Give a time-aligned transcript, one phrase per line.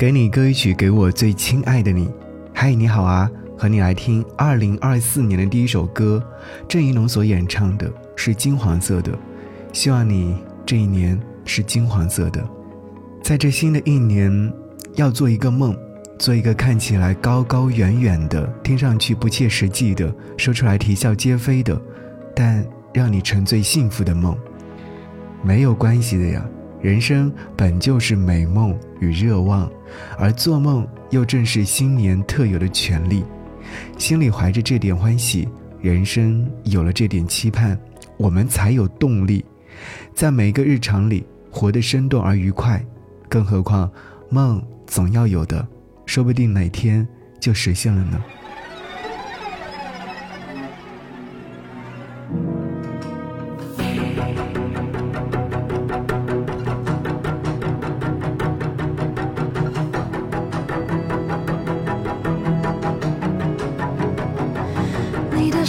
[0.00, 2.08] 给你歌一曲，给我最亲爱的你。
[2.54, 6.24] 嗨，你好啊，和你来听二零二四年的第一首歌，
[6.66, 9.12] 郑怡农所演唱的是金黄色的。
[9.74, 12.42] 希望你这一年是金黄色的，
[13.22, 14.50] 在这新的一年，
[14.94, 15.76] 要做一个梦，
[16.18, 21.78] 做一个看起来高高远远的，听上去不切实际的，说出来啼笑皆非的，
[22.34, 24.34] 但让你沉醉幸福的梦。
[25.42, 26.42] 没有关系的呀。
[26.82, 29.70] 人生本就是美梦与热望，
[30.18, 33.24] 而做梦又正是新年特有的权利。
[33.98, 35.46] 心里怀着这点欢喜，
[35.80, 37.78] 人生有了这点期盼，
[38.16, 39.44] 我们才有动力，
[40.14, 42.82] 在每个日常里活得生动而愉快。
[43.28, 43.90] 更何况，
[44.30, 45.66] 梦总要有的，
[46.06, 47.06] 说不定哪天
[47.38, 48.22] 就实现了呢。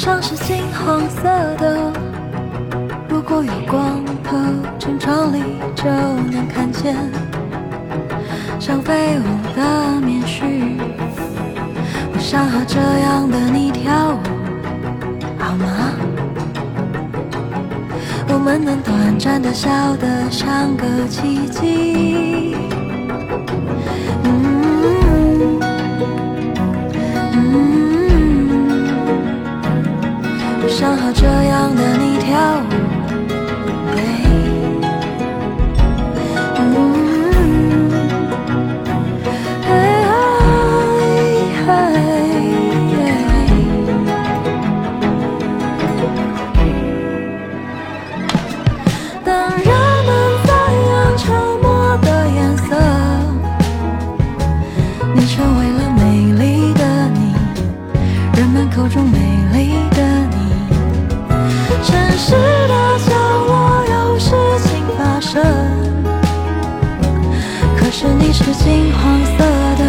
[0.04, 1.22] 上是金黄色
[1.58, 1.94] 的，
[3.08, 4.36] 如果有光透
[4.80, 5.44] 进窗里，
[5.76, 6.96] 就能看见
[8.60, 9.24] 像飞舞
[9.56, 10.76] 的棉絮。
[12.12, 14.18] 我想和这样的你跳舞，
[15.38, 15.94] 好吗？
[18.28, 22.56] 我们能短暂的笑得像个奇迹。
[58.92, 59.18] 中美
[59.54, 60.36] 丽的你。
[61.82, 62.32] 城市
[62.68, 63.16] 的角
[63.48, 64.32] 落有事
[64.64, 65.42] 情发生。
[67.78, 69.38] 可是你是金黄色
[69.78, 69.84] 的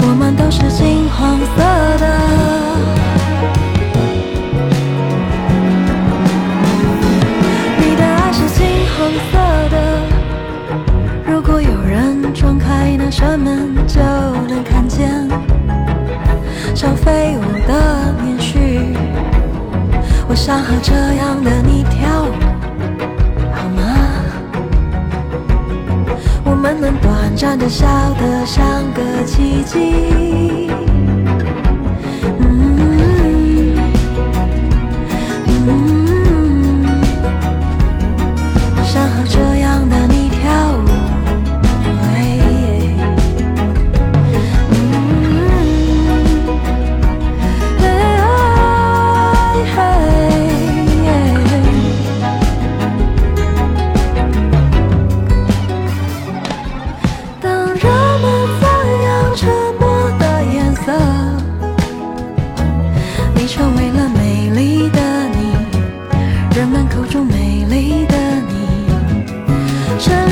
[0.00, 1.63] 我们都是金黄色。
[17.66, 18.96] 的棉絮。
[20.28, 22.32] 我想和这样的你跳舞。
[23.54, 23.82] 好吗？
[26.46, 27.86] 我们能短暂的笑
[28.18, 28.62] 得像
[28.94, 30.63] 个奇迹。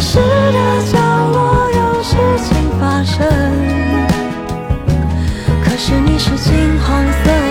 [0.05, 0.99] 是的角
[1.29, 3.25] 落有事情发生
[5.65, 7.42] 可是你是金黄色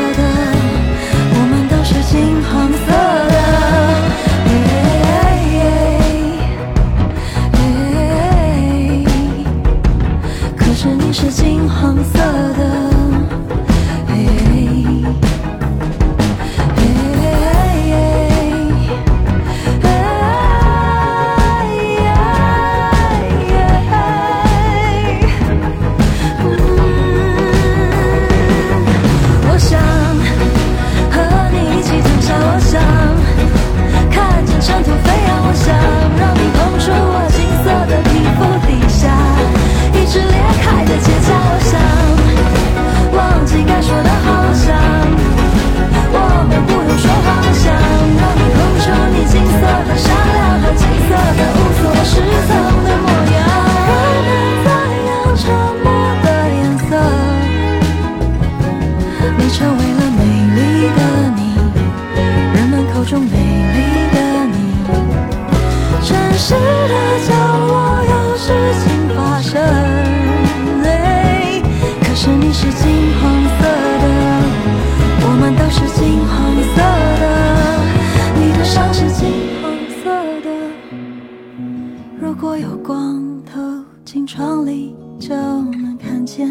[84.34, 86.48] 窗里就能看见，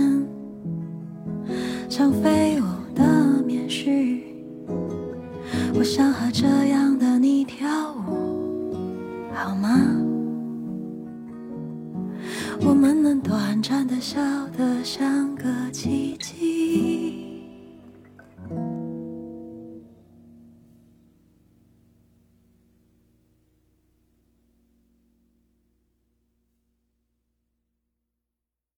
[1.88, 4.21] 像飞舞的棉絮。
[5.75, 8.75] 我想和这样的你跳舞，
[9.32, 9.81] 好吗？
[12.61, 14.21] 我们能短暂的笑
[14.59, 16.00] 得像个奇迹。